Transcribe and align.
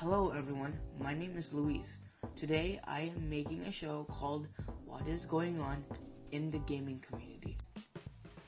Hello, 0.00 0.30
everyone. 0.30 0.72
My 0.98 1.12
name 1.12 1.34
is 1.36 1.52
Luis. 1.52 1.98
Today, 2.34 2.80
I 2.84 3.12
am 3.14 3.28
making 3.28 3.60
a 3.64 3.70
show 3.70 4.06
called 4.10 4.48
What 4.86 5.06
is 5.06 5.26
Going 5.26 5.60
On 5.60 5.84
in 6.32 6.50
the 6.50 6.60
Gaming 6.60 7.04
Community. 7.06 7.58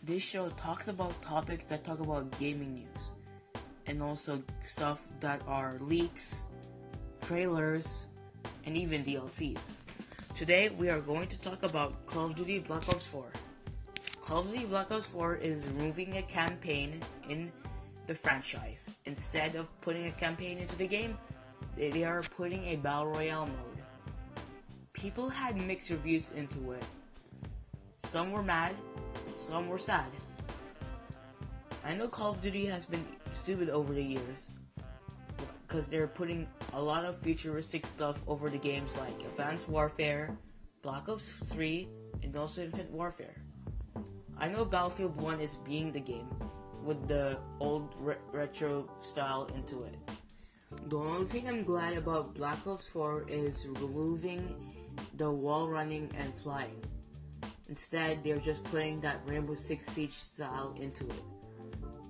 This 0.03 0.23
show 0.23 0.49
talks 0.57 0.89
about 0.89 1.21
topics 1.21 1.65
that 1.65 1.85
talk 1.85 2.01
about 2.01 2.39
gaming 2.39 2.73
news 2.73 3.11
and 3.85 4.03
also 4.03 4.43
stuff 4.65 5.07
that 5.21 5.43
are 5.47 5.77
leaks, 5.81 6.47
trailers, 7.21 8.07
and 8.65 8.75
even 8.75 9.05
DLCs. 9.05 9.75
Today, 10.35 10.71
we 10.71 10.89
are 10.89 11.03
going 11.03 11.29
to 11.29 11.39
talk 11.41 11.65
about 11.65 12.07
Call 12.07 12.29
of 12.29 12.35
Duty 12.35 12.61
Black 12.61 12.89
Ops 12.89 13.07
4. 13.09 13.27
Call 14.23 14.39
of 14.39 14.51
Duty 14.51 14.65
Black 14.65 14.91
Ops 14.91 15.05
4 15.05 15.37
is 15.37 15.69
removing 15.69 16.17
a 16.17 16.23
campaign 16.23 16.99
in 17.29 17.53
the 18.07 18.15
franchise. 18.15 18.91
Instead 19.05 19.55
of 19.55 19.69
putting 19.83 20.07
a 20.07 20.13
campaign 20.13 20.57
into 20.57 20.77
the 20.77 20.87
game, 20.87 21.19
they 21.77 22.05
are 22.05 22.23
putting 22.23 22.65
a 22.67 22.77
battle 22.77 23.07
royale 23.07 23.47
mode. 23.47 24.45
People 24.93 25.29
had 25.29 25.57
mixed 25.57 25.91
reviews 25.91 26.31
into 26.33 26.73
it. 26.73 26.85
Some 28.09 28.31
were 28.31 28.43
mad, 28.43 28.75
some 29.35 29.69
were 29.69 29.79
sad. 29.79 30.07
I 31.85 31.95
know 31.95 32.07
Call 32.09 32.33
of 32.33 32.41
Duty 32.41 32.67
has 32.67 32.85
been 32.85 33.05
stupid 33.33 33.71
over 33.71 33.93
the 33.93 34.03
years 34.03 34.53
because 35.67 35.89
they're 35.89 36.07
putting 36.07 36.47
a 36.75 36.83
lot 36.83 37.05
of 37.05 37.17
futuristic 37.17 37.87
stuff 37.87 38.23
over 38.29 38.51
the 38.51 38.59
games 38.59 38.95
like 38.97 39.19
Advanced 39.25 39.69
Warfare, 39.69 40.37
Black 40.83 41.09
Ops 41.09 41.31
3, 41.47 41.89
and 42.23 42.37
also 42.37 42.63
Infinite 42.63 42.91
Warfare. 42.91 43.35
I 44.39 44.49
know 44.49 44.65
Battlefield 44.65 45.17
1 45.17 45.41
is 45.41 45.57
being 45.65 45.91
the 45.91 46.01
game 46.01 46.29
with 46.85 47.09
the 47.09 47.39
old 47.61 47.95
re- 47.99 48.17
retro 48.33 48.89
style 49.01 49.49
into 49.55 49.85
it. 49.85 49.97
The 50.89 50.97
only 50.97 51.27
thing 51.27 51.49
I'm 51.49 51.65
glad 51.65 51.97
about 51.97 52.35
Black 52.35 52.67
Ops 52.67 52.87
4 52.89 53.27
is 53.29 53.67
removing 53.67 54.73
the 55.17 55.31
wall 55.31 55.69
running 55.69 56.11
and 56.19 56.35
flying. 56.35 56.83
Instead, 57.69 58.23
they're 58.23 58.39
just 58.39 58.63
putting 58.65 59.01
that 59.01 59.21
Rainbow 59.27 59.55
Six 59.55 59.87
Siege 59.87 60.13
style 60.13 60.75
into 60.79 61.05
it. 61.09 61.25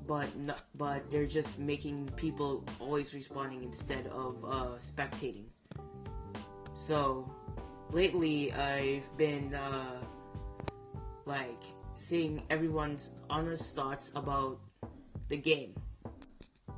But 0.07 0.29
but 0.75 1.09
they're 1.11 1.31
just 1.31 1.59
making 1.59 2.11
people 2.17 2.65
always 2.81 3.15
responding 3.15 3.63
instead 3.63 4.09
of 4.09 4.45
uh, 4.45 4.75
spectating. 4.81 5.47
So 6.75 7.31
lately, 7.91 8.53
I've 8.53 9.07
been 9.17 9.55
uh, 9.55 10.03
like 11.25 11.63
seeing 11.97 12.43
everyone's 12.51 13.13
honest 13.31 13.77
thoughts 13.77 14.11
about 14.17 14.59
the 15.29 15.37
game. 15.37 15.75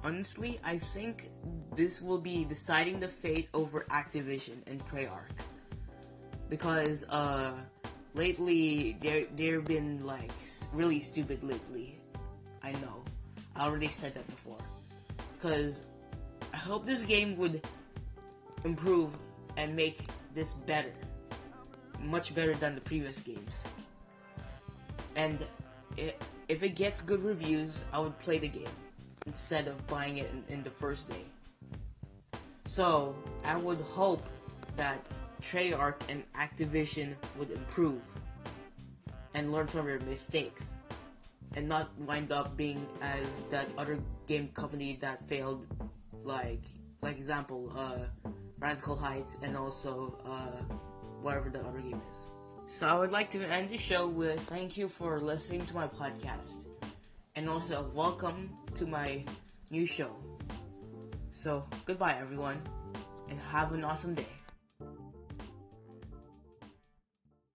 Honestly, 0.05 0.61
I 0.63 0.77
think 0.77 1.31
this 1.75 2.03
will 2.03 2.19
be 2.19 2.45
deciding 2.45 3.01
the 3.01 3.09
fate 3.09 3.49
over 3.55 3.87
Activision 3.89 4.61
and 4.67 4.85
Treyarch. 4.87 5.33
Because 6.51 7.05
uh 7.09 7.55
lately 8.13 8.99
they 9.01 9.27
they've 9.35 9.65
been 9.65 10.05
like 10.05 10.31
really 10.75 11.01
stupid 11.01 11.43
lately. 11.43 11.99
I 12.63 12.73
know. 12.73 13.03
I 13.57 13.65
already 13.65 13.89
said 13.89 14.13
that 14.13 14.27
before. 14.29 14.61
Cuz 15.41 15.85
I 16.53 16.59
hope 16.59 16.85
this 16.85 17.03
game 17.03 17.35
would 17.39 17.67
improve 18.67 19.17
and 19.57 19.75
make 19.75 20.05
this 20.35 20.53
better. 20.53 20.93
Much 21.99 22.35
better 22.35 22.55
than 22.55 22.75
the 22.75 22.83
previous 22.83 23.19
games. 23.21 23.65
And 25.17 25.47
if 25.97 26.63
it 26.63 26.75
gets 26.77 27.01
good 27.01 27.23
reviews, 27.23 27.85
I 27.91 28.01
would 28.01 28.19
play 28.21 28.37
the 28.37 28.49
game 28.49 28.77
instead 29.27 29.69
of 29.69 29.87
buying 29.87 30.19
it 30.19 30.31
in, 30.33 30.55
in 30.55 30.63
the 30.63 30.71
first 30.71 31.09
day. 31.09 31.25
So 32.67 33.15
I 33.45 33.57
would 33.57 33.81
hope 33.81 34.23
that 34.77 35.05
Treyarch 35.41 36.01
and 36.09 36.25
Activision 36.35 37.15
would 37.39 37.51
improve 37.51 38.03
and 39.35 39.53
learn 39.53 39.67
from 39.67 39.87
their 39.87 40.01
mistakes 40.01 40.77
and 41.57 41.69
not 41.69 41.89
wind 42.01 42.33
up 42.33 42.57
being 42.57 42.87
as 43.01 43.43
that 43.51 43.69
other 43.77 43.99
game 44.27 44.49
company 44.55 44.97
that 45.01 45.27
failed 45.29 45.67
like 46.25 46.63
like 47.03 47.17
example 47.17 47.71
uh 47.77 47.99
Radical 48.59 48.97
Heights 48.97 49.39
and 49.43 49.57
also 49.57 50.19
uh 50.25 50.75
whatever 51.21 51.51
the 51.51 51.61
other 51.61 51.81
game 51.81 52.01
is. 52.11 52.29
So 52.67 52.87
I 52.87 52.99
would 52.99 53.13
like 53.13 53.29
to 53.31 53.45
end 53.53 53.69
the 53.69 53.77
show 53.77 54.07
with 54.09 54.41
thank 54.41 54.77
you 54.77 54.89
for 54.89 55.21
listening 55.21 55.67
to 55.67 55.75
my 55.75 55.87
podcast 55.87 56.67
and 57.37 57.49
also 57.49 57.91
welcome 57.95 58.57
to 58.75 58.87
my 58.87 59.25
new 59.71 59.87
show. 59.87 60.11
So 61.33 61.65
goodbye 61.85 62.17
everyone 62.21 62.63
and 63.29 63.41
have 63.41 63.73
an 63.73 63.83
awesome 63.85 64.15
day. 64.15 64.27